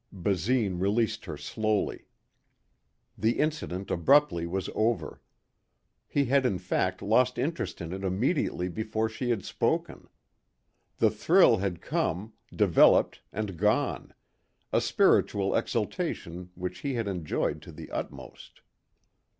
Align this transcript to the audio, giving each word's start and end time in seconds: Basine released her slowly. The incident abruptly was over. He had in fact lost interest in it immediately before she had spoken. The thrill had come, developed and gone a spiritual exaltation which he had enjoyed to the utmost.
Basine 0.11 0.79
released 0.79 1.25
her 1.25 1.37
slowly. 1.37 2.07
The 3.15 3.37
incident 3.37 3.91
abruptly 3.91 4.47
was 4.47 4.67
over. 4.73 5.21
He 6.07 6.25
had 6.25 6.43
in 6.43 6.57
fact 6.57 7.03
lost 7.03 7.37
interest 7.37 7.81
in 7.81 7.93
it 7.93 8.03
immediately 8.03 8.67
before 8.67 9.09
she 9.09 9.29
had 9.29 9.45
spoken. 9.45 10.09
The 10.97 11.11
thrill 11.11 11.57
had 11.57 11.81
come, 11.81 12.33
developed 12.51 13.21
and 13.31 13.55
gone 13.57 14.15
a 14.73 14.81
spiritual 14.81 15.53
exaltation 15.53 16.49
which 16.55 16.79
he 16.79 16.95
had 16.95 17.07
enjoyed 17.07 17.61
to 17.61 17.71
the 17.71 17.91
utmost. 17.91 18.61